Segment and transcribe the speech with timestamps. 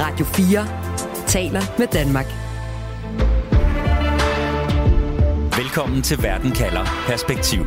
[0.00, 2.26] Radio 4 taler med Danmark.
[5.58, 7.60] Velkommen til Verden kalder Perspektiv.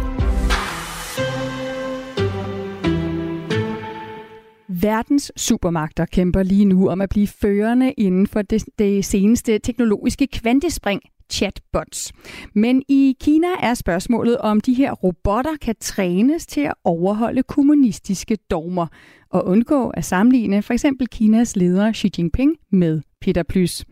[4.68, 10.28] Verdens supermagter kæmper lige nu om at blive førende inden for det, det seneste teknologiske
[10.28, 11.02] kvantespring,
[11.32, 12.14] chatbots.
[12.56, 18.38] Men i Kina er spørgsmålet, om de her robotter kan trænes til at overholde kommunistiske
[18.52, 18.88] dogmer
[19.30, 23.86] og undgå at sammenligne for eksempel Kinas leder Xi Jinping med Peter Plys.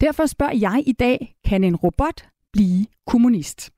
[0.00, 3.70] Derfor spørger jeg i dag, kan en robot blive kommunist?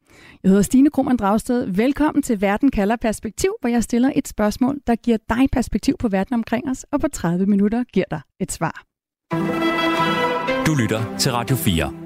[0.43, 1.67] Jeg hedder Stine Krohmann Dragsted.
[1.67, 6.09] Velkommen til Verden kalder perspektiv, hvor jeg stiller et spørgsmål, der giver dig perspektiv på
[6.09, 8.85] verden omkring os, og på 30 minutter giver dig et svar.
[10.67, 12.04] Du lytter til Radio 4.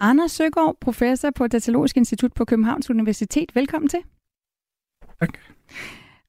[0.00, 3.54] Anders Søgaard, professor på Datalogisk Institut på Københavns Universitet.
[3.54, 4.00] Velkommen til.
[5.20, 5.38] Tak.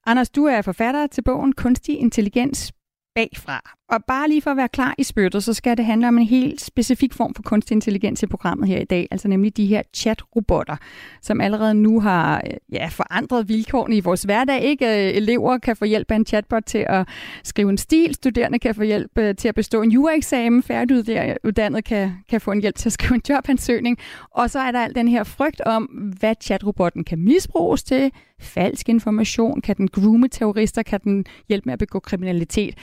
[0.05, 2.74] Anders, du er forfatter til bogen Kunstig Intelligens
[3.16, 3.76] bagfra.
[3.90, 6.26] Og bare lige for at være klar i spyttet, så skal det handle om en
[6.26, 9.82] helt specifik form for kunstig intelligens i programmet her i dag, altså nemlig de her
[9.96, 10.76] chat-robotter,
[11.22, 14.63] som allerede nu har øh, ja, forandret vilkårene i vores hverdag.
[14.63, 17.07] Ikke øh, elever kan få hjælp af en chatbot til at
[17.44, 22.12] skrive en stil, studerende kan få hjælp øh, til at bestå en juraeksamen, færdiguddannet kan,
[22.29, 23.98] kan få en hjælp til at skrive en jobansøgning,
[24.32, 25.84] og så er der al den her frygt om,
[26.20, 31.74] hvad chatrobotten kan misbruges til, falsk information, kan den groome terrorister, kan den hjælpe med
[31.74, 32.76] at begå kriminalitet.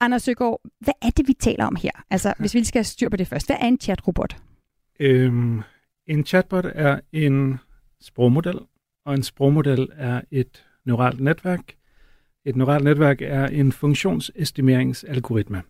[0.00, 1.90] Anders Søgaard, hvad er det, vi taler om her?
[2.10, 3.48] Altså, hvis vi lige skal styr på det først.
[3.48, 4.36] Hvad er en chatrobot?
[5.00, 5.60] Øhm,
[6.06, 7.58] en chatbot er en
[8.00, 8.58] sprogmodel,
[9.06, 11.74] og en sprogmodel er et neuralt netværk.
[12.44, 15.62] Et neuralt netværk er en funktionsestimeringsalgoritme.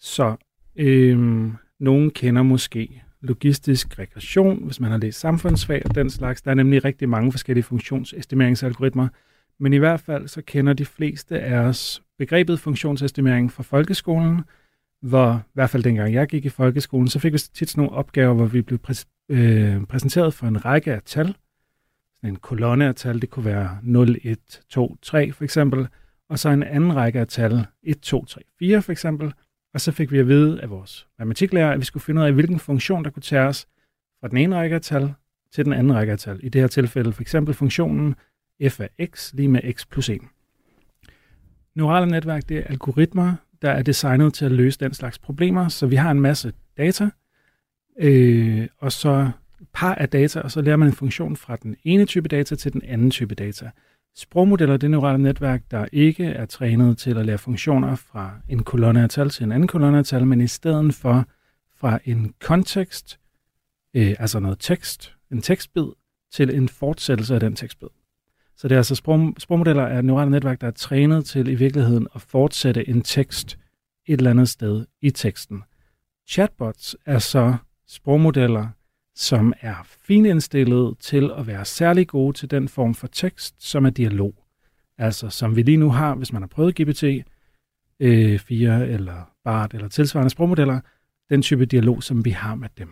[0.00, 0.36] Så
[0.76, 6.42] øhm, nogen kender måske logistisk regression, hvis man har læst samfundsfag og den slags.
[6.42, 9.08] Der er nemlig rigtig mange forskellige funktionsestimeringsalgoritmer,
[9.58, 14.40] men i hvert fald så kender de fleste af os begrebet funktionsestimering fra folkeskolen,
[15.00, 17.96] hvor i hvert fald dengang jeg gik i folkeskolen, så fik vi tit sådan nogle
[17.96, 21.36] opgaver, hvor vi blev præs- øh, præsenteret for en række af tal.
[22.14, 24.38] Sådan en kolonne af tal, det kunne være 0, 1,
[24.68, 25.88] 2, 3 for eksempel,
[26.28, 29.32] og så en anden række af tal, 1, 2, 3, 4 for eksempel,
[29.74, 32.32] og så fik vi at vide af vores matematiklærer, at vi skulle finde ud af,
[32.32, 33.68] hvilken funktion, der kunne tage os
[34.20, 35.14] fra den ene række af tal
[35.52, 36.40] til den anden række af tal.
[36.42, 38.14] I det her tilfælde for eksempel funktionen
[38.68, 40.20] f af x lige med x plus 1.
[41.74, 45.86] Neurale netværk det er algoritmer, der er designet til at løse den slags problemer, så
[45.86, 47.10] vi har en masse data,
[47.98, 49.30] øh, og så
[49.72, 52.72] par af data, og så lærer man en funktion fra den ene type data til
[52.72, 53.70] den anden type data.
[54.16, 58.62] Sprogmodeller det er neurale netværk, der ikke er trænet til at lære funktioner fra en
[58.62, 61.24] kolonne af tal til en anden kolonne af tal, men i stedet for
[61.76, 63.20] fra en kontekst,
[63.94, 65.86] øh, altså noget tekst, en tekstbid,
[66.32, 67.88] til en fortsættelse af den tekstbid.
[68.56, 72.08] Så det er altså sprog, sprogmodeller er neurale netværk, der er trænet til i virkeligheden
[72.14, 73.58] at fortsætte en tekst
[74.06, 75.62] et eller andet sted i teksten.
[76.28, 77.56] Chatbots er så
[77.86, 78.68] sprogmodeller,
[79.14, 83.90] som er finindstillet til at være særlig gode til den form for tekst, som er
[83.90, 84.34] dialog.
[84.98, 87.04] Altså som vi lige nu har, hvis man har prøvet GPT,
[88.00, 90.80] øh, 4 eller BART eller tilsvarende sprogmodeller,
[91.30, 92.88] den type dialog, som vi har med dem.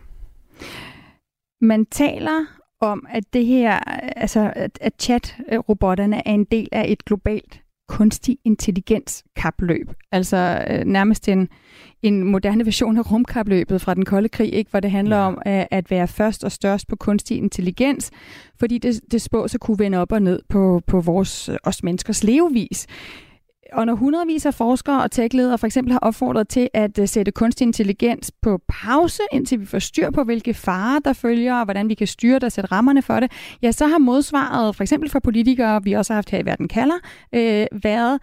[1.61, 2.45] Man taler
[2.79, 3.79] om, at det her,
[4.15, 7.60] altså at, at chat-robotterne er en del af et globalt
[7.91, 9.91] kunstig intelligens kapløb.
[10.11, 11.49] Altså øh, nærmest en,
[12.03, 14.71] en moderne version af rumkapløbet fra den kolde krig, ikke?
[14.71, 15.25] hvor det handler ja.
[15.25, 18.11] om at, at være først og størst på kunstig intelligens,
[18.59, 22.23] fordi det, det spås at kunne vende op og ned på, på vores, os menneskers
[22.23, 22.87] levevis.
[23.71, 27.31] Og når hundredvis af forskere og techledere for eksempel har opfordret til at uh, sætte
[27.31, 31.89] kunstig intelligens på pause, indtil vi får styr på, hvilke farer der følger, og hvordan
[31.89, 35.09] vi kan styre det og sætte rammerne for det, ja, så har modsvaret for eksempel
[35.09, 36.95] fra politikere, vi også har haft her i Verden kalder,
[37.35, 38.19] øh, været,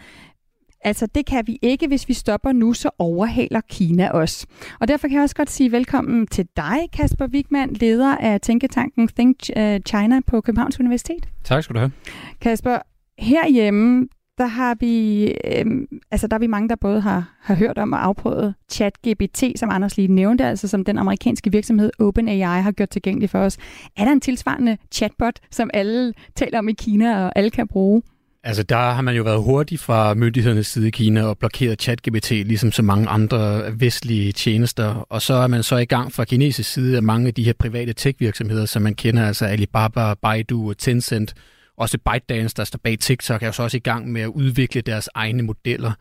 [0.80, 4.46] Altså, det kan vi ikke, hvis vi stopper nu, så overhaler Kina os.
[4.80, 9.08] Og derfor kan jeg også godt sige velkommen til dig, Kasper Wigman, leder af tænketanken
[9.08, 11.28] Think øh, China på Københavns Universitet.
[11.44, 11.92] Tak skal du have.
[12.40, 12.78] Kasper,
[13.18, 15.66] herhjemme, der har vi, øh,
[16.10, 19.70] altså der er vi mange, der både har, har hørt om og afprøvet ChatGPT, som
[19.70, 23.56] Anders lige nævnte, altså som den amerikanske virksomhed OpenAI har gjort tilgængelig for os.
[23.96, 28.02] Er der en tilsvarende chatbot, som alle taler om i Kina, og alle kan bruge?
[28.44, 32.30] Altså, der har man jo været hurtig fra myndighedernes side i Kina og blokeret ChatGPT,
[32.30, 35.06] ligesom så mange andre vestlige tjenester.
[35.10, 37.52] Og så er man så i gang fra kinesisk side af mange af de her
[37.58, 41.34] private tech-virksomheder, som man kender, altså Alibaba, Baidu og Tencent,
[41.78, 44.80] også ByteDance, der står bag TikTok, er jo så også i gang med at udvikle
[44.80, 45.92] deres egne modeller.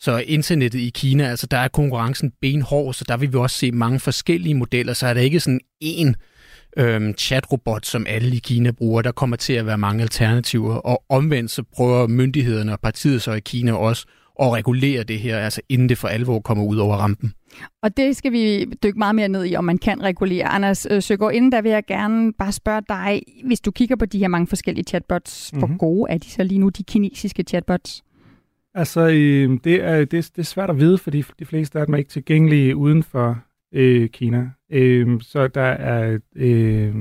[0.00, 3.72] Så internettet i Kina, altså der er konkurrencen benhård, så der vil vi også se
[3.72, 6.12] mange forskellige modeller, så er der ikke sådan én
[6.76, 9.02] øhm, chatrobot, som alle i Kina bruger.
[9.02, 13.32] Der kommer til at være mange alternativer, og omvendt så prøver myndighederne og partiet så
[13.32, 14.06] i Kina også
[14.42, 17.34] at regulere det her, altså inden det for alvor kommer ud over rampen.
[17.82, 20.44] Og det skal vi dykke meget mere ned i, om man kan regulere.
[20.44, 24.06] Anders øh, Søgaard, inden der vil jeg gerne bare spørge dig, hvis du kigger på
[24.06, 25.60] de her mange forskellige chatbots, mm-hmm.
[25.60, 25.78] hvor mhm.
[25.78, 28.04] gode er de så lige nu, de kinesiske chatbots?
[28.74, 31.94] Altså, øh, det, er, det, det er svært at vide, fordi de fleste af dem
[31.94, 33.38] er ikke tilgængelige uden for
[33.74, 34.50] øh, Kina.
[34.70, 36.94] Øh, så der er øh,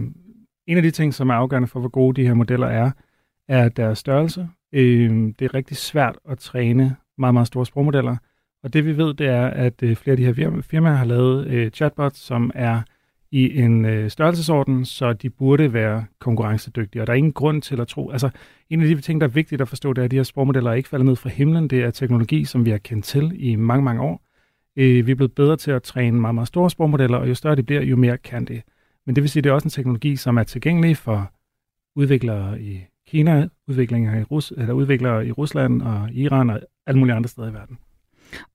[0.67, 2.91] en af de ting, som er afgørende for, hvor gode de her modeller er,
[3.47, 4.47] er deres størrelse.
[4.73, 5.09] Øh,
[5.39, 8.15] det er rigtig svært at træne meget, meget store sprogmodeller.
[8.63, 11.47] Og det vi ved, det er, at øh, flere af de her firmaer har lavet
[11.47, 12.81] øh, chatbots, som er
[13.31, 17.01] i en øh, størrelsesorden, så de burde være konkurrencedygtige.
[17.01, 18.09] Og der er ingen grund til at tro...
[18.09, 18.29] Altså,
[18.69, 20.73] en af de ting, der er vigtigt at forstå, det er, at de her sprogmodeller
[20.73, 21.67] ikke falder ned fra himlen.
[21.67, 24.21] Det er teknologi, som vi har kendt til i mange, mange år.
[24.75, 27.55] Øh, vi er blevet bedre til at træne meget, meget store sprogmodeller, og jo større
[27.55, 28.61] de bliver, jo mere kan det.
[29.05, 31.31] Men det vil sige, at det er også en teknologi, som er tilgængelig for
[31.95, 37.15] udviklere i Kina, udviklere i, Rus- eller udviklere i Rusland og Iran og alle mulige
[37.15, 37.77] andre steder i verden.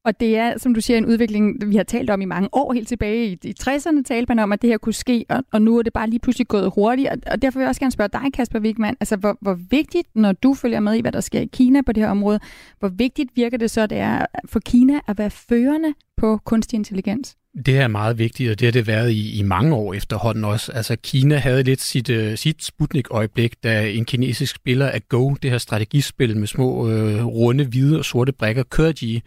[0.05, 2.73] Og det er, som du siger, en udvikling, vi har talt om i mange år,
[2.73, 5.63] helt tilbage i, i 60'erne talte man om, at det her kunne ske, og, og
[5.63, 7.09] nu er det bare lige pludselig gået hurtigt.
[7.09, 10.09] Og, og derfor vil jeg også gerne spørge dig, Kasper Wigman, altså hvor, hvor vigtigt,
[10.15, 12.41] når du følger med i, hvad der sker i Kina på det her område,
[12.79, 17.37] hvor vigtigt virker det så, det er for Kina at være førende på kunstig intelligens?
[17.67, 20.73] Det er meget vigtigt, og det har det været i, i mange år efterhånden også.
[20.73, 25.51] Altså Kina havde lidt sit, uh, sit Sputnik-øjeblik, da en kinesisk spiller af Go, det
[25.51, 29.23] her strategispil med små uh, runde, hvide og sorte brækker, Kurji,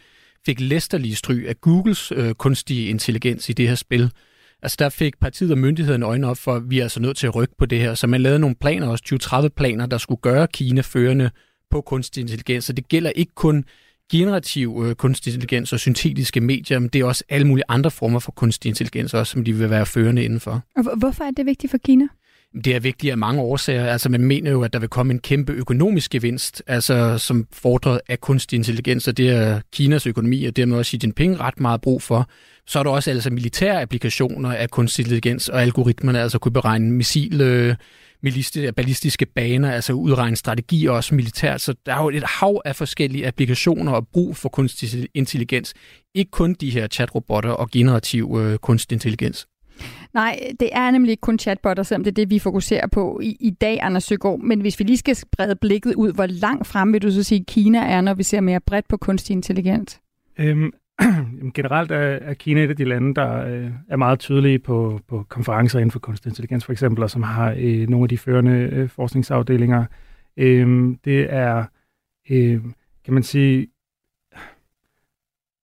[0.48, 4.12] fik læsterlige stry af Googles øh, kunstige intelligens i det her spil.
[4.62, 7.28] Altså der fik partiet og myndighederne øjne op for, at vi er altså nødt til
[7.28, 7.96] at rykke på det her.
[7.96, 11.30] Så man lavede nogle planer, også 2030 planer, der skulle gøre Kina førende
[11.72, 12.66] på kunstig intelligens.
[12.66, 13.66] Så det gælder ikke kun
[14.12, 18.20] generativ øh, kunstig intelligens og syntetiske medier, men det er også alle mulige andre former
[18.20, 20.64] for kunstig intelligens, også, som de vil være førende indenfor.
[20.76, 22.08] Og hvorfor er det vigtigt for Kina?
[22.54, 23.86] Det er vigtigt af mange årsager.
[23.86, 28.02] Altså man mener jo, at der vil komme en kæmpe økonomisk gevinst, altså som fordret
[28.08, 31.82] af kunstig intelligens, og det er Kinas økonomi, og dermed også Xi Jinping ret meget
[31.82, 32.30] brug for.
[32.68, 36.92] Så er der også altså militære applikationer af kunstig intelligens og algoritmerne, altså kunne beregne
[36.92, 37.76] missil, øh,
[38.76, 41.62] ballistiske baner, altså udregne strategier også militært.
[41.62, 45.74] Så der er jo et hav af forskellige applikationer og brug for kunstig intelligens.
[46.16, 49.48] Ikke kun de her chatrobotter og generativ øh, kunstig intelligens.
[50.14, 53.38] Nej, det er nemlig ikke kun chatbotter, selvom det er det, vi fokuserer på i,
[53.40, 54.40] i dag, Anders Søgaard.
[54.40, 57.44] Men hvis vi lige skal sprede blikket ud, hvor langt frem vil du så sige,
[57.48, 60.02] Kina er, når vi ser mere bredt på kunstig intelligens?
[60.38, 60.72] Øhm,
[61.56, 65.26] generelt er, er Kina et af de lande, der øh, er meget tydelige på, på
[65.30, 68.70] konferencer inden for kunstig intelligens, for eksempel, og som har øh, nogle af de førende
[68.72, 69.86] øh, forskningsafdelinger.
[70.38, 71.66] Øhm, det er,
[72.30, 72.62] øh,
[73.06, 73.68] kan man sige,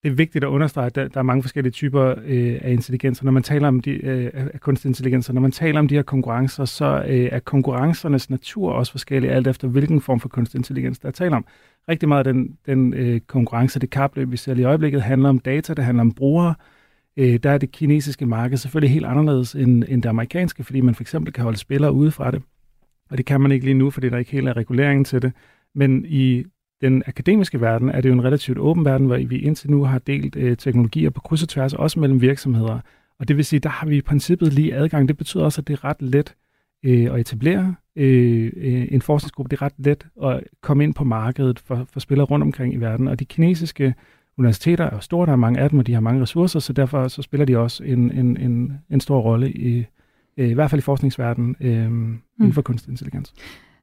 [0.04, 3.24] det er vigtigt at understrege, at der, der er mange forskellige typer øh, af intelligenser.
[3.24, 6.02] Når man taler om de, øh, af kunstig intelligens, når man taler om de her
[6.02, 10.98] konkurrencer, så øh, er konkurrencernes natur også forskellig, alt efter hvilken form for kunstig intelligens
[10.98, 11.46] der er tale om.
[11.88, 15.38] Rigtig meget af den, den øh, konkurrence, det kapløb, vi ser i øjeblikket, handler om
[15.38, 16.54] data, det handler om brugere.
[17.16, 20.94] Øh, der er det kinesiske marked selvfølgelig helt anderledes end, end det amerikanske, fordi man
[20.94, 22.42] for eksempel kan holde spillere ude fra det.
[23.10, 25.32] Og det kan man ikke lige nu, fordi der ikke helt er reguleringen til det.
[25.74, 26.44] Men i
[26.84, 29.98] den akademiske verden er det jo en relativt åben verden, hvor vi indtil nu har
[29.98, 32.80] delt øh, teknologier på kryds og tværs, også mellem virksomheder.
[33.18, 35.08] Og det vil sige, der har vi i princippet lige adgang.
[35.08, 36.34] Det betyder også, at det er ret let
[36.84, 39.50] øh, at etablere øh, øh, en forskningsgruppe.
[39.50, 42.76] Det er ret let at komme ind på markedet for, for spillere rundt omkring i
[42.76, 43.08] verden.
[43.08, 43.94] Og de kinesiske
[44.38, 47.08] universiteter er store, der er mange af dem, og de har mange ressourcer, så derfor
[47.08, 49.86] så spiller de også en, en, en, en stor rolle i,
[50.36, 52.20] øh, i hvert fald i forskningsverdenen øh, mm.
[52.40, 53.34] inden for kunstig intelligens.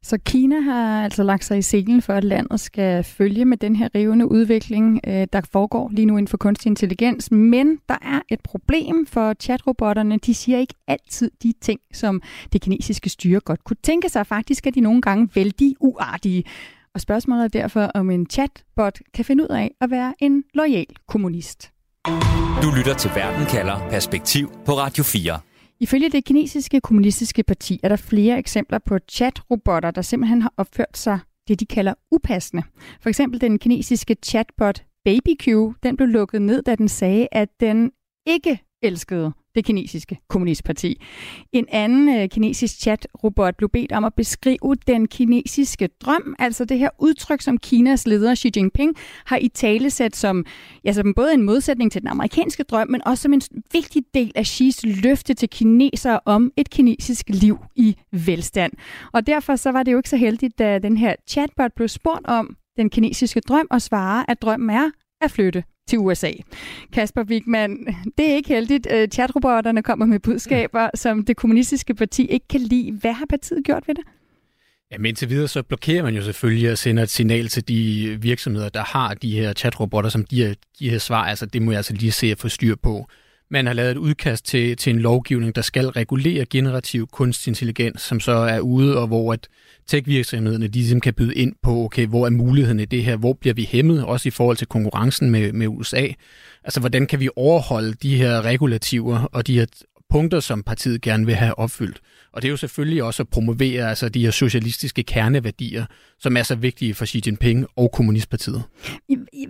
[0.04, 3.76] Så Kina har altså lagt sig i selen for, at landet skal følge med den
[3.76, 7.32] her rivende udvikling, øh, der foregår lige nu inden for kunstig intelligens.
[7.32, 10.18] Men der er et problem for chatrobotterne.
[10.18, 12.22] De siger ikke altid de ting, som
[12.54, 14.28] det kinesiske styre godt kunne tænke sig.
[14.28, 16.44] Faktisk er de nogle gange vældig uartige.
[16.94, 20.86] Og spørgsmålet er derfor, om en chatbot kan finde ud af at være en lojal
[21.08, 21.72] kommunist.
[22.64, 25.40] Du lytter til Verden kalder Perspektiv på Radio 4.
[25.82, 30.98] Ifølge det kinesiske kommunistiske parti er der flere eksempler på chatrobotter, der simpelthen har opført
[30.98, 32.64] sig det, de kalder upassende.
[33.02, 35.48] For eksempel den kinesiske chatbot BabyQ,
[35.84, 37.92] den blev lukket ned, da den sagde, at den
[38.28, 41.02] ikke elskede det kinesiske kommunistparti.
[41.52, 46.80] En anden øh, kinesisk chat-robot blev bedt om at beskrive den kinesiske drøm, altså det
[46.80, 50.46] her udtryk, som Kinas leder Xi Jinping har i talesæt som,
[50.84, 53.42] ja, som både en modsætning til den amerikanske drøm, men også som en
[53.72, 58.74] vigtig del af Xis løfte til kinesere om et kinesisk liv i velstand.
[59.14, 62.26] Og derfor så var det jo ikke så heldigt, da den her chatbot blev spurgt
[62.26, 64.90] om den kinesiske drøm og svarer, at drømmen er
[65.22, 66.32] at flytte til USA.
[66.94, 67.78] Kasper Wigman,
[68.18, 68.88] det er ikke heldigt.
[68.92, 72.92] Øh, chatrobotterne kommer med budskaber, som det kommunistiske parti ikke kan lide.
[72.92, 74.04] Hvad har partiet gjort ved det?
[74.92, 78.18] Ja, men indtil videre så blokerer man jo selvfølgelig og sender et signal til de
[78.22, 81.24] virksomheder, der har de her chatrobotter, som de her svar.
[81.24, 83.08] Altså det må jeg altså lige se at få styr på.
[83.52, 88.02] Man har lavet et udkast til, til en lovgivning, der skal regulere generativ kunstig intelligens,
[88.02, 89.48] som så er ude, og hvor at
[89.88, 93.34] tech-virksomhederne de ligesom kan byde ind på, okay, hvor er muligheden i det her, hvor
[93.34, 96.08] bliver vi hæmmet, også i forhold til konkurrencen med, med USA.
[96.64, 99.66] Altså, hvordan kan vi overholde de her regulativer og de her
[100.12, 102.02] punkter, som partiet gerne vil have opfyldt.
[102.34, 105.86] Og det er jo selvfølgelig også at promovere altså, de her socialistiske kerneværdier,
[106.20, 108.64] som er så vigtige for Xi Jinping og Kommunistpartiet.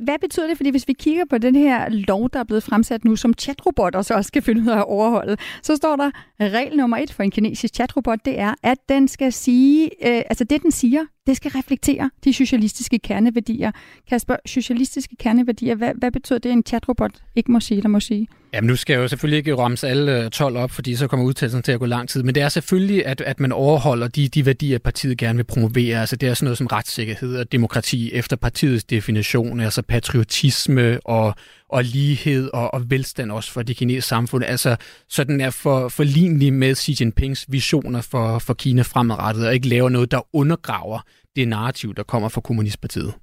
[0.04, 0.58] Hvad betyder det?
[0.58, 4.02] Fordi hvis vi kigger på den her lov, der er blevet fremsat nu, som chatrobotter
[4.02, 7.24] så også skal finde ud af at overholde, så står der, regel nummer et for
[7.24, 11.38] en kinesisk chatrobot, det er, at den skal sige, øh, altså det den siger, det
[11.38, 13.72] skal reflektere de socialistiske kerneværdier.
[14.10, 18.28] Kasper, socialistiske kerneværdier, hvad, hvad betyder det, en chatrobot ikke må sige eller må sige?
[18.54, 21.26] Jamen nu skal jeg jo selvfølgelig ikke ramse alle øh, 12 op, fordi så kommer
[21.26, 22.24] udtalelsen til at gå lang tid.
[22.24, 26.00] Men det er selvfølgelig, at, at man overholder de, de værdier, partiet gerne vil promovere.
[26.00, 31.36] Altså det er sådan noget som retssikkerhed og demokrati efter partiets definition, altså patriotisme og,
[31.70, 34.44] og lighed og, og velstand også for det kinesiske samfund.
[34.44, 34.76] Altså
[35.10, 39.68] så den er for, for med Xi Jinpings visioner for, for Kina fremadrettet, og ikke
[39.68, 41.00] laver noget, der undergraver
[41.36, 43.14] det narrativ, der kommer fra Kommunistpartiet.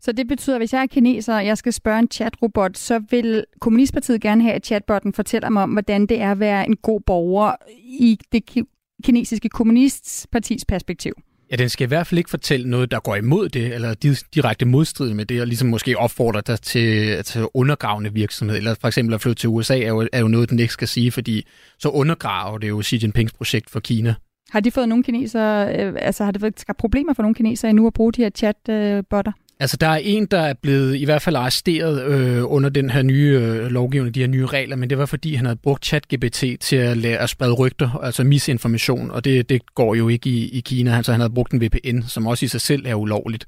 [0.00, 3.02] Så det betyder, at hvis jeg er kineser, og jeg skal spørge en chatrobot, så
[3.10, 6.76] vil Kommunistpartiet gerne have, at chatbotten fortæller mig om, hvordan det er at være en
[6.76, 7.52] god borger
[7.84, 8.66] i det
[9.04, 11.14] kinesiske kommunistpartis perspektiv.
[11.50, 14.66] Ja, den skal i hvert fald ikke fortælle noget, der går imod det, eller direkte
[14.66, 18.56] modstrid med det, og ligesom måske opfordre dig til, til undergravende virksomhed.
[18.56, 20.88] Eller for eksempel at flytte til USA er jo, er jo noget, den ikke skal
[20.88, 21.46] sige, fordi
[21.78, 24.14] så undergraver det jo Xi Jinpings projekt for Kina.
[24.50, 27.86] Har de fået nogle kinesere, øh, altså har det skabt problemer for nogle kinesere endnu
[27.86, 29.32] at bruge de her chatbotter?
[29.60, 33.02] Altså, der er en, der er blevet i hvert fald arresteret øh, under den her
[33.02, 36.44] nye øh, lovgivning, de her nye regler, men det var fordi, han havde brugt ChatGPT
[36.60, 40.48] til at, lære at sprede rygter, altså misinformation, og det, det går jo ikke i,
[40.48, 40.96] i Kina.
[40.96, 43.46] Altså, han havde brugt en VPN, som også i sig selv er ulovligt.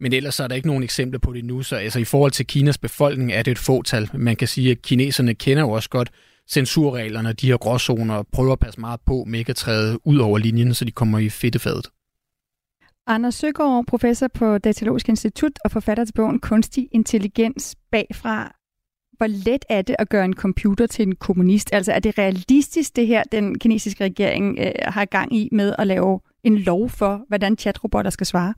[0.00, 2.46] Men ellers er der ikke nogen eksempler på det nu, så altså, i forhold til
[2.46, 4.10] Kinas befolkning er det et fåtal.
[4.14, 6.10] Man kan sige, at kineserne kender jo også godt
[6.50, 10.18] censurreglerne, de her gråzoner, og prøver at passe meget på med ikke at træde ud
[10.18, 11.86] over linjen, så de kommer i fedtefadet.
[13.10, 18.54] Anders Søgaard, professor på Datalogisk Institut og forfatter til bogen Kunstig Intelligens bagfra.
[19.16, 21.74] Hvor let er det at gøre en computer til en kommunist?
[21.74, 25.86] Altså er det realistisk, det her, den kinesiske regering øh, har gang i med at
[25.86, 28.54] lave en lov for, hvordan chatrobotter skal svare?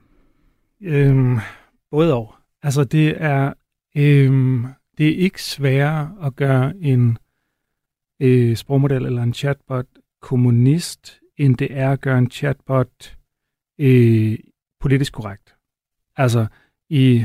[0.83, 1.39] Øhm,
[1.91, 2.35] både og.
[2.63, 3.53] Altså det er,
[3.97, 4.67] øhm,
[4.99, 7.19] det er ikke sværere at gøre en
[8.21, 9.87] øh, sprogmodel eller en chatbot
[10.23, 13.20] kommunist, end det er at gøre en chatbot
[13.81, 14.39] øh,
[14.81, 15.57] politisk korrekt.
[16.17, 16.47] Altså
[16.89, 17.25] i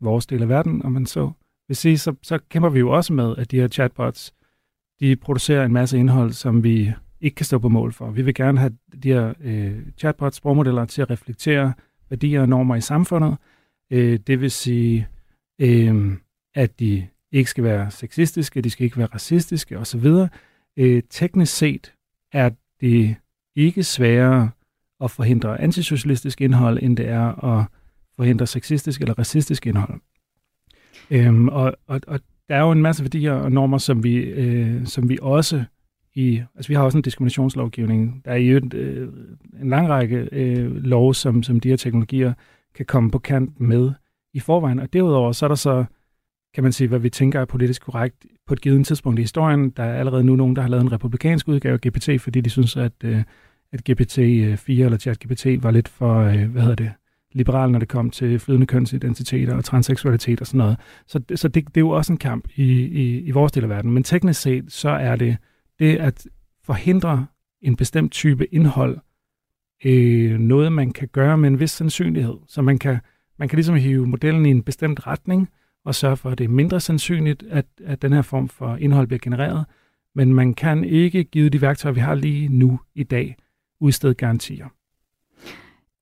[0.00, 1.30] vores del af verden, om man så
[1.68, 4.34] vil sige, så, så kæmper vi jo også med, at de her chatbots,
[5.00, 8.10] de producerer en masse indhold, som vi ikke kan stå på mål for.
[8.10, 11.72] Vi vil gerne have de her øh, chatbots, sprogmodeller til at reflektere
[12.10, 13.36] værdier og normer i samfundet.
[13.90, 15.08] Øh, det vil sige,
[15.58, 16.16] øh,
[16.54, 20.06] at de ikke skal være sexistiske, de skal ikke være racistiske osv.
[20.76, 21.94] Øh, teknisk set
[22.32, 22.50] er
[22.80, 23.16] det
[23.56, 24.50] ikke sværere
[25.04, 27.64] at forhindre antisocialistisk indhold, end det er at
[28.16, 30.00] forhindre sexistisk eller racistisk indhold.
[31.10, 34.86] Øhm, og, og, og der er jo en masse værdier og normer, som vi, øh,
[34.86, 35.64] som vi også
[36.14, 38.22] i, altså vi har også en diskriminationslovgivning.
[38.24, 39.08] Der er jo øh,
[39.62, 42.32] en lang række øh, lov, som, som de her teknologier
[42.74, 43.92] kan komme på kant med
[44.34, 44.78] i forvejen.
[44.78, 45.84] Og derudover så er der så,
[46.54, 49.70] kan man sige, hvad vi tænker er politisk korrekt på et givet tidspunkt i historien.
[49.70, 52.50] Der er allerede nu nogen, der har lavet en republikansk udgave af GPT, fordi de
[52.50, 53.22] synes, at øh,
[53.72, 56.92] at GPT-4 øh, eller ChatGPT var lidt for, øh, hvad hedder det,
[57.32, 60.76] liberal, når det kom til flydende kønsidentiteter og transseksualitet og sådan noget.
[61.06, 63.68] Så, så det, det er jo også en kamp i, i, i vores del af
[63.68, 63.90] verden.
[63.90, 65.36] Men teknisk set, så er det
[65.78, 66.26] det at
[66.64, 67.26] forhindre
[67.62, 68.98] en bestemt type indhold,
[69.84, 72.34] øh, noget man kan gøre med en vis sandsynlighed.
[72.46, 72.98] Så man kan,
[73.38, 75.48] man kan ligesom hive modellen i en bestemt retning,
[75.84, 79.06] og sørge for, at det er mindre sandsynligt, at, at den her form for indhold
[79.06, 79.64] bliver genereret.
[80.14, 83.36] Men man kan ikke, give de værktøjer, vi har lige nu i dag,
[83.80, 84.68] udstede garantier.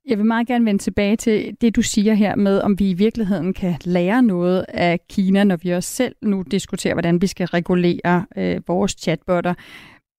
[0.09, 2.95] Jeg vil meget gerne vende tilbage til det, du siger her med, om vi i
[2.95, 7.47] virkeligheden kan lære noget af Kina, når vi også selv nu diskuterer, hvordan vi skal
[7.47, 9.55] regulere øh, vores chatbotter.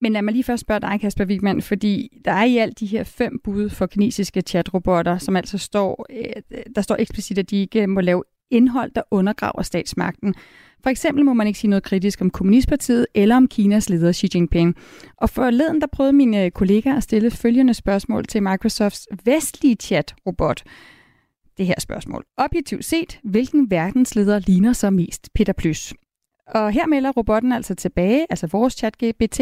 [0.00, 2.86] Men lad mig lige først spørge dig, Kasper Wigman, fordi der er i alt de
[2.86, 6.42] her fem bud for kinesiske chatrobotter, som altså står, øh,
[6.74, 10.34] der står eksplicit, at de ikke må lave indhold, der undergraver statsmagten.
[10.82, 14.28] For eksempel må man ikke sige noget kritisk om Kommunistpartiet eller om Kinas leder Xi
[14.34, 14.76] Jinping.
[15.16, 20.62] Og forleden der prøvede mine øh, kollegaer at stille følgende spørgsmål til Microsofts vestlige chat-robot.
[21.58, 22.24] Det her spørgsmål.
[22.36, 25.94] Objektivt set, hvilken verdensleder ligner så mest Peter Plys?
[26.46, 29.40] Og her melder robotten altså tilbage, altså vores chat GPT,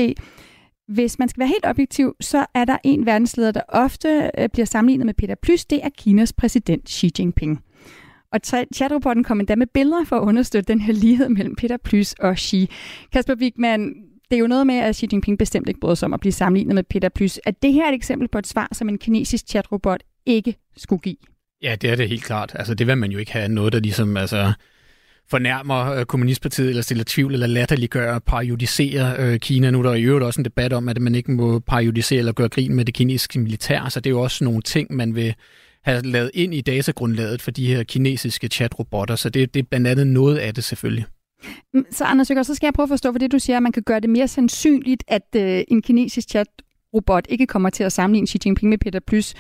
[0.88, 4.66] hvis man skal være helt objektiv, så er der en verdensleder, der ofte øh, bliver
[4.66, 5.64] sammenlignet med Peter Plys.
[5.64, 7.65] Det er Kinas præsident Xi Jinping.
[8.36, 12.12] Og chatrobotten kom endda med billeder for at understøtte den her lighed mellem Peter Plys
[12.12, 12.70] og Xi.
[13.12, 13.94] Kasper Wigman,
[14.30, 16.32] det er jo noget med, at Xi Jinping bestemt ikke bryder sig om at blive
[16.32, 17.40] sammenlignet med Peter Plys.
[17.46, 21.16] Er det her et eksempel på et svar, som en kinesisk chatrobot ikke skulle give?
[21.62, 22.52] Ja, det er det helt klart.
[22.54, 24.52] Altså, det vil man jo ikke have noget, der ligesom altså,
[25.30, 29.70] fornærmer øh, Kommunistpartiet, eller stiller tvivl, eller latterliggør, periodisere øh, Kina.
[29.70, 32.32] Nu er der i øvrigt også en debat om, at man ikke må periodisere eller
[32.32, 35.34] gøre grin med det kinesiske militær, så det er jo også nogle ting, man vil
[35.86, 39.86] have lavet ind i datagrundlaget for de her kinesiske chatrobotter, så det, det er blandt
[39.86, 41.04] andet noget af det selvfølgelig.
[41.74, 43.62] Mm, så Anders Øger, så skal jeg prøve at forstå, for det du siger, at
[43.62, 47.92] man kan gøre det mere sandsynligt, at øh, en kinesisk chatrobot ikke kommer til at
[47.92, 49.34] sammenligne Xi Jinping med Peter Plys.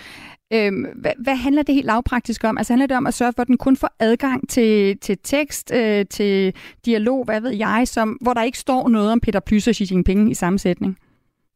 [0.52, 2.58] Øhm, hvad, hvad handler det helt lavpraktisk om?
[2.58, 5.72] Altså handler det om at sørge for, at den kun får adgang til, til tekst,
[5.74, 9.68] øh, til dialog, hvad ved jeg, som, hvor der ikke står noget om Peter Plys
[9.68, 10.98] og Xi Jinping i sammensætning?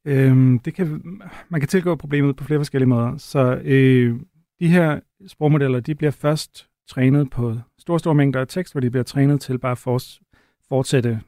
[0.04, 1.02] Øhm, det kan,
[1.49, 3.16] man kan tilgå problemet på flere forskellige måder.
[3.18, 4.14] Så øh,
[4.61, 8.90] de her sprogmodeller, de bliver først trænet på store, store mængder af tekst, hvor de
[8.90, 9.79] bliver trænet til bare at
[10.69, 11.21] fortsætte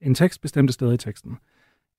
[0.00, 1.36] en tekst bestemte steder i teksten.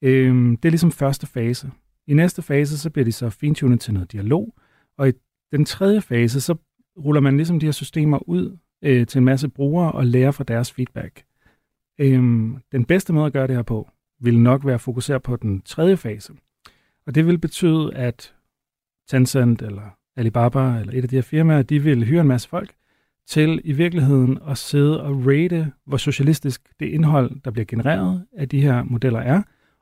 [0.01, 1.71] Øhm, det er ligesom første fase.
[2.07, 4.55] I næste fase, så bliver de så fintunet til noget dialog,
[4.97, 5.11] og i
[5.51, 6.55] den tredje fase, så
[6.97, 10.43] ruller man ligesom de her systemer ud øh, til en masse brugere og lærer fra
[10.43, 11.23] deres feedback.
[11.99, 13.89] Øhm, den bedste måde at gøre det her på,
[14.19, 16.33] vil nok være at fokusere på den tredje fase.
[17.05, 18.35] Og det vil betyde, at
[19.07, 22.73] Tencent eller Alibaba eller et af de her firmaer, de vil hyre en masse folk
[23.27, 28.49] til i virkeligheden at sidde og rate, hvor socialistisk det indhold, der bliver genereret af
[28.49, 29.41] de her modeller er,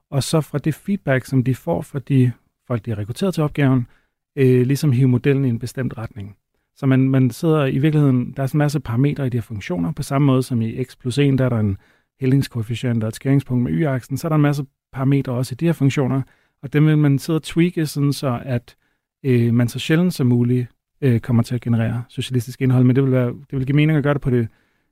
[0.09, 2.31] og så fra det feedback, som de får fra de
[2.67, 3.87] folk, de har rekrutteret til opgaven,
[4.35, 6.35] øh, ligesom hive modellen i en bestemt retning.
[6.75, 9.91] Så man, man sidder i virkeligheden, der er en masse parametre i de her funktioner,
[9.91, 11.77] på samme måde som i x plus 1, der er der en
[12.21, 15.65] hældningskoefficient og et skæringspunkt med y-aksen, så er der en masse parametre også i de
[15.65, 16.21] her funktioner,
[16.63, 18.75] og dem vil man sidde og tweake, sådan så at
[19.23, 20.67] øh, man så sjældent som muligt
[21.01, 23.97] øh, kommer til at generere socialistisk indhold, men det vil, være, det vil give mening
[23.97, 24.47] at gøre det på det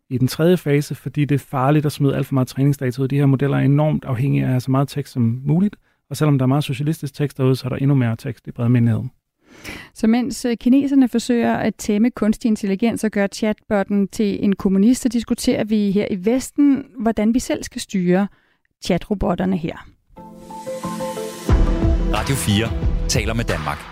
[0.09, 3.07] i den tredje fase, fordi det er farligt at smide alt for meget træningsdata ud.
[3.07, 5.75] De her modeller er enormt afhængige af så meget tekst som muligt,
[6.09, 8.51] og selvom der er meget socialistisk tekst derude, så er der endnu mere tekst i
[8.51, 9.03] bred menighed.
[9.93, 15.01] Så mens øh, kineserne forsøger at tæmme kunstig intelligens og gøre chatbotten til en kommunist,
[15.01, 18.27] så diskuterer vi her i Vesten, hvordan vi selv skal styre
[18.85, 19.87] chatrobotterne her.
[22.13, 23.88] Radio 4 taler med Danmark.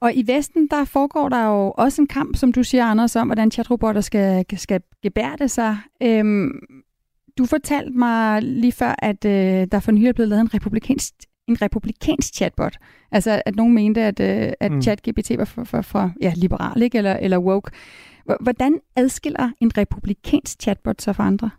[0.00, 3.28] Og i Vesten, der foregår der jo også en kamp, som du siger, Anders, om,
[3.28, 5.78] hvordan chatrobotter skal, skal gebærde sig.
[6.02, 6.50] Øhm,
[7.38, 11.14] du fortalte mig lige før, at øh, der for nylig er blevet lavet en republikansk,
[11.48, 12.76] en republikansk chatbot.
[13.12, 14.82] Altså, at nogen mente, at, øh, at mm.
[14.82, 16.98] ChatGPT var for, for, for ja, liberal, ikke?
[16.98, 17.70] Eller, eller woke.
[18.40, 21.50] Hvordan adskiller en republikansk chatbot sig fra andre?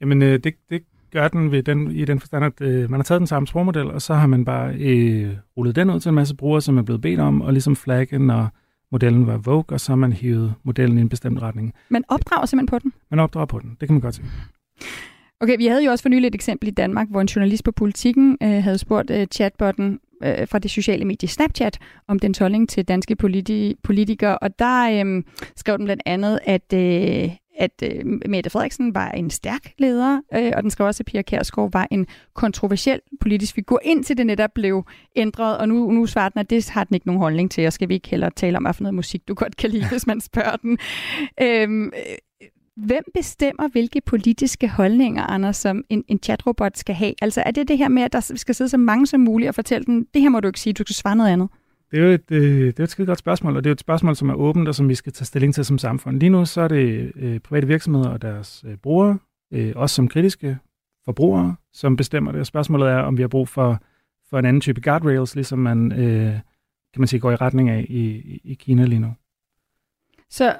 [0.00, 0.82] Jamen, øh, det, det
[1.14, 3.90] gør den ved den, i den forstand, at øh, man har taget den samme sprogmodel,
[3.90, 6.82] og så har man bare øh, rullet den ud til en masse brugere, som er
[6.82, 8.48] blevet bedt om, og ligesom flagge, når
[8.92, 11.74] modellen var Vogue, og så har man hivet modellen i en bestemt retning.
[11.88, 12.92] Man opdrager simpelthen på den?
[13.10, 14.26] Man opdrager på den, det kan man godt sige.
[15.40, 17.72] Okay, vi havde jo også for nylig et eksempel i Danmark, hvor en journalist på
[17.72, 22.68] politikken øh, havde spurgt øh, chatbotten øh, fra det sociale medie Snapchat om den holdning
[22.68, 25.22] til danske politi- politikere, og der øh,
[25.56, 30.52] skrev den blandt andet, at øh, at øh, Mette Frederiksen var en stærk leder, øh,
[30.56, 34.50] og den skrev også, at Pia Kærsgaard var en kontroversiel politisk figur, indtil det netop
[34.54, 34.86] blev
[35.16, 37.72] ændret, og nu, nu svarer den, at det har den ikke nogen holdning til, og
[37.72, 40.06] skal vi ikke heller tale om, hvad for noget musik du godt kan lide, hvis
[40.06, 40.78] man spørger den.
[41.42, 42.16] Øhm, øh,
[42.76, 47.14] hvem bestemmer, hvilke politiske holdninger, Anders, som en, en chatrobot skal have?
[47.22, 49.54] Altså er det det her med, at der skal sidde så mange som muligt og
[49.54, 51.48] fortælle den, det her må du ikke sige, du skal svare noget andet?
[51.94, 53.80] Det er jo et, øh, det er et skide godt spørgsmål, og det er et
[53.80, 56.20] spørgsmål, som er åbent, og som vi skal tage stilling til som samfund.
[56.20, 59.18] Lige nu så er det øh, private virksomheder og deres øh, brugere,
[59.52, 60.58] øh, også som kritiske
[61.04, 62.40] forbrugere, som bestemmer det.
[62.40, 63.82] Og spørgsmålet er, om vi har brug for,
[64.30, 66.32] for en anden type guardrails, ligesom man, øh,
[66.92, 69.14] kan man sige, går i retning af i, i Kina lige nu.
[70.30, 70.56] Så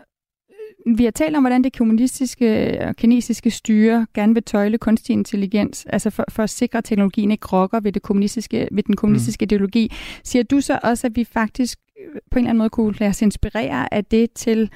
[0.86, 5.86] vi har talt om, hvordan det kommunistiske og kinesiske styre gerne vil tøjle kunstig intelligens,
[5.86, 9.42] altså for, for at sikre, at teknologien ikke rokker ved, det kommunistiske, ved den kommunistiske
[9.42, 9.46] mm.
[9.46, 9.92] ideologi.
[10.24, 13.08] Siger du så også, at vi faktisk øh, på en eller anden måde kunne lade
[13.08, 14.70] os inspirere af det til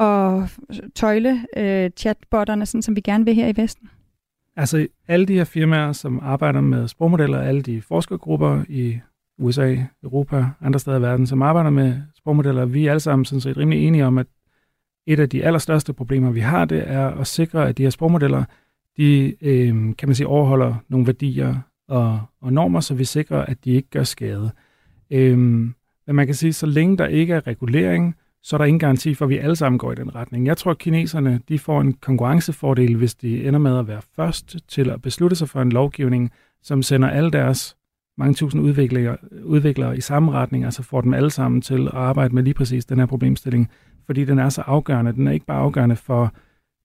[0.00, 0.58] at
[0.94, 3.88] tøjle øh, chatbotterne, sådan som vi gerne vil her i Vesten?
[4.56, 8.98] Altså alle de her firmaer, som arbejder med sprogmodeller, alle de forskergrupper i
[9.38, 13.40] USA, Europa, andre steder i verden, som arbejder med sprogmodeller, vi er alle sammen sådan
[13.40, 14.26] set rimelig enige om, at
[15.06, 18.44] et af de allerstørste problemer, vi har, det er at sikre, at de her sprogmodeller,
[18.96, 21.56] de, øh, kan man sige, overholder nogle værdier
[21.88, 24.50] og, og normer, så vi sikrer, at de ikke gør skade.
[25.10, 25.38] Øh,
[26.06, 29.14] men man kan sige, så længe der ikke er regulering, så er der ingen garanti
[29.14, 30.46] for, at vi alle sammen går i den retning.
[30.46, 34.56] Jeg tror, at kineserne de får en konkurrencefordel, hvis de ender med at være først
[34.68, 36.30] til at beslutte sig for en lovgivning,
[36.62, 37.76] som sender alle deres
[38.18, 42.34] mange tusind udviklere, udviklere i samme retning, altså får dem alle sammen til at arbejde
[42.34, 43.70] med lige præcis den her problemstilling,
[44.06, 45.12] fordi den er så afgørende.
[45.12, 46.32] Den er ikke bare afgørende for,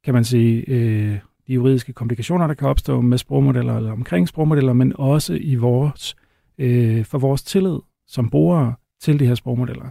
[0.04, 4.74] kan man sige, øh, de juridiske komplikationer, der kan opstå med sprogmodeller eller omkring sprogmodeller,
[4.74, 6.16] men også i vores,
[6.58, 9.90] øh, for vores tillid som brugere til de her sprogmodeller.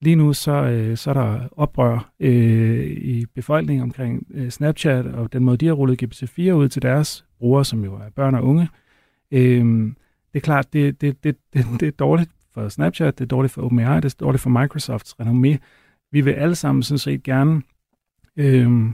[0.00, 5.32] Lige nu så, øh, så er der oprør øh, i befolkningen omkring øh, Snapchat og
[5.32, 8.44] den måde, de har rullet GPT-4 ud til deres brugere, som jo er børn og
[8.44, 8.68] unge.
[9.30, 9.64] Øh,
[10.32, 13.54] det er klart, det, det, det, det, det er dårligt for Snapchat, det er dårligt
[13.54, 15.56] for OpenAI, det er dårligt for Microsofts renommé.
[16.12, 17.62] Vi vil alle sammen sådan set gerne
[18.36, 18.90] øh,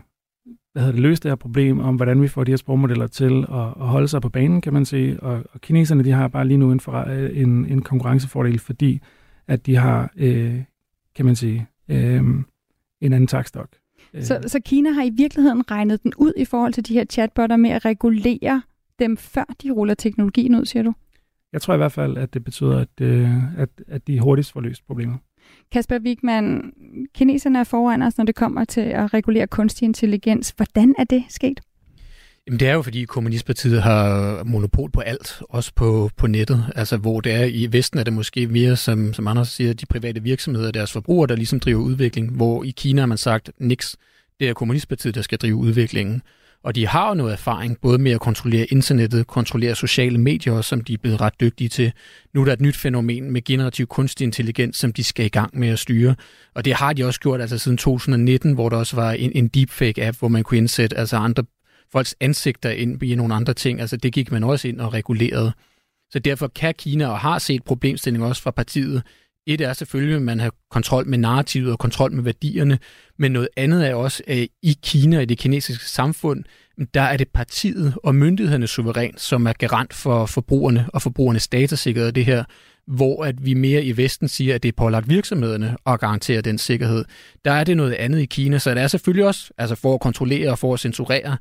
[0.74, 3.46] hvad hedder det, løse det her problem om, hvordan vi får de her sprogmodeller til
[3.53, 5.20] at, at holde sig på banen, kan man sige.
[5.20, 9.00] Og, og kineserne, de har bare lige nu en, for, en, en konkurrencefordel, fordi
[9.48, 10.62] at de har, øh,
[11.14, 12.22] kan man sige, øh,
[13.00, 13.68] en anden takstok.
[14.20, 17.57] Så, så Kina har i virkeligheden regnet den ud i forhold til de her chatbotter
[17.57, 18.62] med at regulere
[18.98, 20.92] dem, før de ruller teknologien ud, siger du?
[21.53, 24.61] Jeg tror i hvert fald, at det betyder, at, øh, at, at de hurtigst får
[24.61, 25.16] løst problemet.
[25.72, 26.72] Kasper Wigman,
[27.14, 30.54] kineserne er foran os, når det kommer til at regulere kunstig intelligens.
[30.57, 31.61] Hvordan er det sket?
[32.46, 36.64] Jamen det er jo fordi Kommunistpartiet har monopol på alt, også på, på nettet.
[36.76, 39.87] Altså hvor det er i Vesten er det måske mere, som, som Anders siger, de
[39.87, 42.37] private virksomheder og deres forbrugere, der ligesom driver udvikling.
[42.37, 43.96] Hvor i Kina har man sagt, niks,
[44.40, 46.22] det er Kommunistpartiet, der skal drive udviklingen.
[46.64, 50.81] Og de har jo noget erfaring, både med at kontrollere internettet, kontrollere sociale medier, som
[50.81, 51.92] de er blevet ret dygtige til.
[52.35, 55.59] Nu er der et nyt fænomen med generativ kunstig intelligens, som de skal i gang
[55.59, 56.14] med at styre.
[56.55, 59.50] Og det har de også gjort altså siden 2019, hvor der også var en, en
[59.57, 61.44] deepfake-app, hvor man kunne indsætte altså andre
[61.92, 63.81] folks ansigter ind i nogle andre ting.
[63.81, 65.53] Altså det gik man også ind og regulerede.
[66.11, 69.03] Så derfor kan Kina og har set problemstillinger også fra partiet.
[69.46, 72.78] Et er selvfølgelig, at man har kontrol med narrativet og kontrol med værdierne,
[73.18, 76.44] men noget andet er også, at i Kina, i det kinesiske samfund,
[76.94, 82.12] der er det partiet og myndighederne suverænt, som er garant for forbrugerne og forbrugernes datasikkerhed
[82.12, 82.44] det her,
[82.87, 86.59] hvor at vi mere i Vesten siger, at det er pålagt virksomhederne at garantere den
[86.59, 87.04] sikkerhed.
[87.44, 90.00] Der er det noget andet i Kina, så det er selvfølgelig også altså for at
[90.00, 91.37] kontrollere og for at censurere,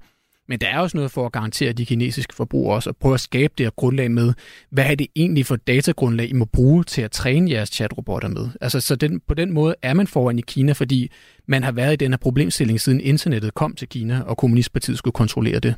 [0.49, 3.19] men der er også noget for at garantere de kinesiske forbrugere også, og prøve at
[3.19, 4.33] skabe det her grundlag med,
[4.69, 8.49] hvad er det egentlig for datagrundlag, I må bruge til at træne jeres chatrobotter med.
[8.61, 11.11] Altså, så den, på den måde er man foran i Kina, fordi
[11.47, 15.13] man har været i den her problemstilling siden internettet kom til Kina, og Kommunistpartiet skulle
[15.13, 15.75] kontrollere det.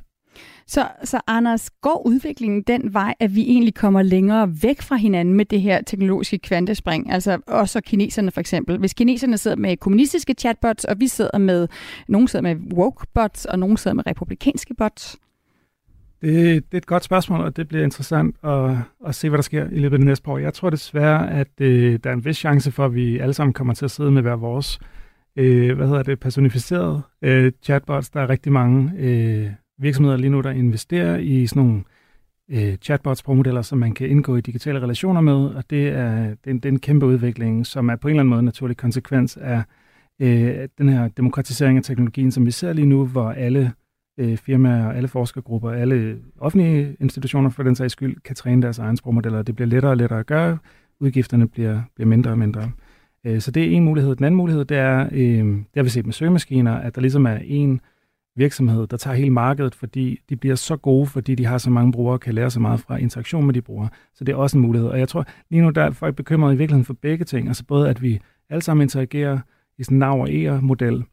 [0.68, 5.34] Så, så Anders, går udviklingen den vej, at vi egentlig kommer længere væk fra hinanden
[5.34, 7.12] med det her teknologiske kvantespring?
[7.12, 8.78] Altså også kineserne for eksempel.
[8.78, 11.68] Hvis kineserne sidder med kommunistiske chatbots, og vi sidder med,
[12.08, 15.18] nogen sidder med woke-bots, og nogen sidder med republikanske bots?
[16.22, 16.32] Det,
[16.72, 19.70] det er et godt spørgsmål, og det bliver interessant at, at se, hvad der sker
[19.72, 20.38] i løbet af det næste år.
[20.38, 23.54] Jeg tror desværre, at øh, der er en vis chance for, at vi alle sammen
[23.54, 24.80] kommer til at sidde med hver vores
[25.36, 28.10] øh, hvad hedder det, personificerede øh, chatbots.
[28.10, 31.84] Der er rigtig mange øh, virksomheder lige nu, der investerer i sådan nogle
[32.50, 36.50] øh, chatbots, sprogmodeller, som man kan indgå i digitale relationer med, og det er, det,
[36.50, 38.78] er, det er en kæmpe udvikling, som er på en eller anden måde en naturlig
[38.78, 39.64] konsekvens af
[40.20, 43.74] øh, den her demokratisering af teknologien, som vi ser lige nu, hvor alle
[44.18, 48.98] øh, firmaer, alle forskergrupper, alle offentlige institutioner for den sags skyld, kan træne deres egne
[48.98, 49.42] sprogmodeller.
[49.42, 50.58] Det bliver lettere og lettere at gøre,
[51.00, 52.72] udgifterne bliver, bliver mindre og mindre.
[53.26, 54.16] Øh, så det er en mulighed.
[54.16, 57.26] Den anden mulighed, det er, øh, det har vi set med søgemaskiner, at der ligesom
[57.26, 57.82] er en
[58.36, 61.92] virksomhed, der tager hele markedet, fordi de bliver så gode, fordi de har så mange
[61.92, 63.90] brugere og kan lære så meget fra interaktion med de brugere.
[64.14, 64.90] Så det er også en mulighed.
[64.90, 67.48] Og jeg tror, lige nu der er folk bekymret i virkeligheden for begge ting.
[67.48, 68.20] Altså både, at vi
[68.50, 69.40] alle sammen interagerer
[69.78, 71.04] i sådan en nav og e model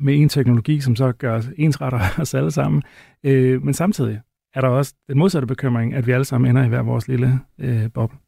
[0.00, 2.82] med en teknologi, som så gør os ensretter os alle sammen.
[3.24, 4.20] Øh, men samtidig
[4.54, 7.40] er der også den modsatte bekymring, at vi alle sammen ender i hver vores lille
[7.58, 8.18] øh, boble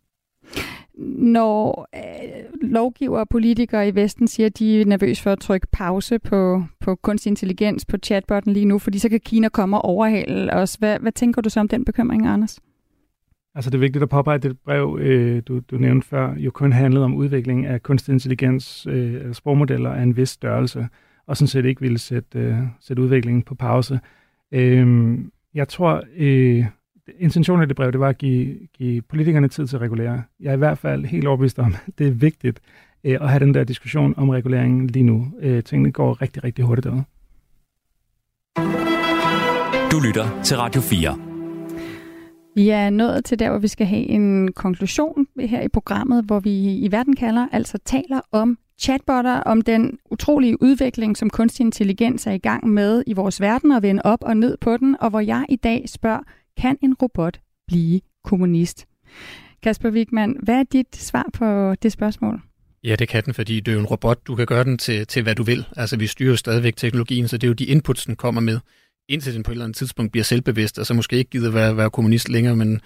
[1.08, 5.66] når øh, lovgiver og politikere i Vesten siger, at de er nervøse for at trykke
[5.72, 9.84] pause på, på kunstig intelligens på chatbotten lige nu, fordi så kan Kina komme og
[9.84, 10.74] overhale os.
[10.74, 12.60] Hvad, hvad tænker du så om den bekymring, Anders?
[13.54, 16.50] Altså det er vigtigt at påpege, at det brev, øh, du, du nævnte før, jo
[16.50, 20.88] kun handlede om udvikling af kunstig intelligens, øh, sprogmodeller af en vis størrelse,
[21.26, 24.00] og sådan set ikke ville sætte, øh, sætte udviklingen på pause.
[24.52, 25.18] Øh,
[25.54, 26.64] jeg tror, øh,
[27.18, 30.22] intentionen af det brev, det var at give, give politikerne tid til at regulere.
[30.40, 32.60] Jeg er i hvert fald helt overbevist om, at det er vigtigt
[33.04, 35.32] øh, at have den der diskussion om reguleringen lige nu.
[35.40, 37.04] Øh, tingene går rigtig, rigtig hurtigt derude.
[39.92, 41.18] Du lytter til Radio 4.
[42.54, 46.40] Vi er nået til der, hvor vi skal have en konklusion her i programmet, hvor
[46.40, 52.26] vi i verden kalder, altså taler om chatbotter, om den utrolige udvikling, som kunstig intelligens
[52.26, 55.10] er i gang med i vores verden, og vende op og ned på den, og
[55.10, 56.20] hvor jeg i dag spørger,
[56.56, 58.86] kan en robot blive kommunist?
[59.62, 62.40] Kasper Wigman, hvad er dit svar på det spørgsmål?
[62.84, 64.26] Ja, det kan den, fordi det er jo en robot.
[64.26, 65.66] Du kan gøre den til, til hvad du vil.
[65.76, 68.58] Altså, vi styrer stadigvæk teknologien, så det er jo de inputs, den kommer med,
[69.08, 71.76] indtil den på et eller andet tidspunkt bliver selvbevidst, og så måske ikke gider være,
[71.76, 72.80] være kommunist længere, men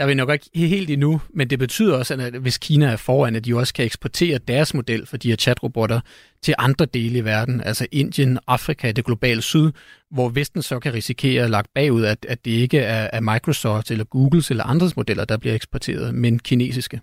[0.00, 2.96] der er vi nok ikke helt endnu, men det betyder også, at hvis Kina er
[2.96, 6.00] foran, at de også kan eksportere deres model for de her chatrobotter
[6.42, 9.72] til andre dele i verden, altså Indien, Afrika, det globale syd,
[10.10, 13.90] hvor Vesten så kan risikere at lagt bagud, at, at det ikke er, er Microsoft
[13.90, 17.00] eller Googles eller andres modeller, der bliver eksporteret, men kinesiske.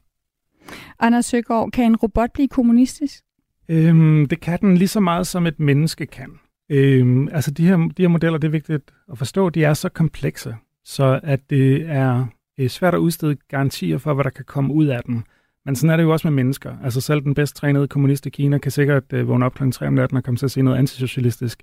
[1.00, 3.24] Anders Søgaard, kan en robot blive kommunistisk?
[3.70, 6.30] Øhm, det kan den lige så meget, som et menneske kan.
[6.70, 9.90] Øhm, altså de her, de her modeller, det er vigtigt at forstå, de er så
[9.90, 10.56] komplekse,
[10.86, 12.26] så at det er
[12.58, 15.24] øh, svært at udstede garantier for, hvad der kan komme ud af dem.
[15.66, 16.78] Men sådan er det jo også med mennesker.
[16.84, 19.70] Altså selv den bedst trænede kommunist i Kina kan sikkert øh, vågne op kl.
[19.72, 21.62] 3 om natten og komme til at se noget antisocialistisk.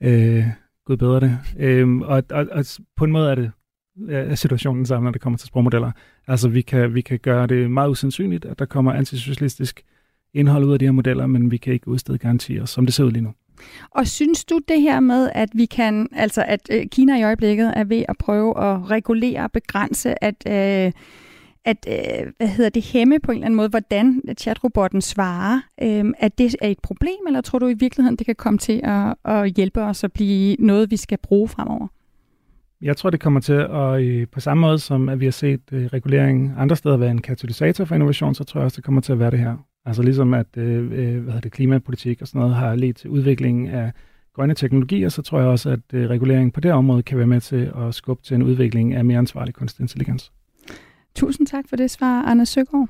[0.00, 0.44] Øh,
[0.84, 1.38] Gud bedre det.
[1.58, 2.64] Øh, og, og, og
[2.96, 3.50] på en måde er det
[4.08, 5.92] er situationen sammen, når det kommer til sprogmodeller.
[6.26, 9.82] Altså vi kan, vi kan gøre det meget usandsynligt, at der kommer antisocialistisk
[10.34, 13.04] indhold ud af de her modeller, men vi kan ikke udstede garantier, som det ser
[13.04, 13.32] ud lige nu.
[13.90, 17.72] Og synes du det her med, at vi kan, altså at øh, Kina i øjeblikket
[17.76, 20.92] er ved at prøve at regulere og begrænse, at, øh,
[21.64, 26.04] at øh, hvad hedder det, hæmme på en eller anden måde, hvordan chatrobotten svarer, øh,
[26.18, 29.14] at det er et problem, eller tror du i virkeligheden, det kan komme til at,
[29.24, 31.86] at hjælpe os at blive noget, vi skal bruge fremover?
[32.82, 35.60] Jeg tror, det kommer til at, øh, på samme måde som at vi har set
[35.72, 39.00] reguleringen regulering andre steder være en katalysator for innovation, så tror jeg også, det kommer
[39.00, 39.56] til at være det her.
[39.86, 43.10] Altså ligesom at øh, øh, hvad hedder det, klimapolitik og sådan noget har ledt til
[43.10, 43.92] udviklingen af
[44.32, 47.40] grønne teknologier, så tror jeg også, at øh, regulering på det område kan være med
[47.40, 50.32] til at skubbe til en udvikling af mere ansvarlig kunstig intelligens.
[51.14, 52.88] Tusind tak for det svar, Anders Søgaard.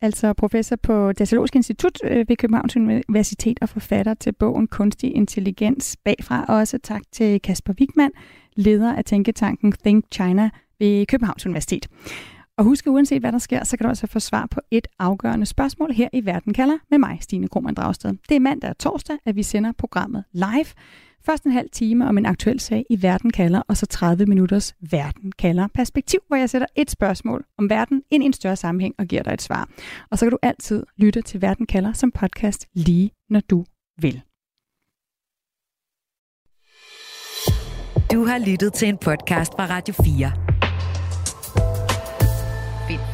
[0.00, 5.96] Altså professor på Datalogisk Institut øh, ved Københavns Universitet og forfatter til bogen Kunstig Intelligens
[6.04, 6.44] bagfra.
[6.48, 8.10] Og også tak til Kasper Wigman,
[8.56, 11.88] leder af tænketanken Think China ved Københavns Universitet.
[12.58, 15.46] Og husk, uanset hvad der sker, så kan du også få svar på et afgørende
[15.46, 18.14] spørgsmål her i Verden kalder med mig, Stine Krohmann Dragsted.
[18.28, 20.66] Det er mandag og torsdag, at vi sender programmet live.
[21.26, 24.74] Først en halv time om en aktuel sag i Verden kalder, og så 30 minutters
[24.90, 28.94] Verden kalder perspektiv, hvor jeg sætter et spørgsmål om verden ind i en større sammenhæng
[28.98, 29.68] og giver dig et svar.
[30.10, 33.64] Og så kan du altid lytte til Verden kalder som podcast lige når du
[34.00, 34.22] vil.
[38.12, 40.45] Du har lyttet til en podcast fra Radio 4.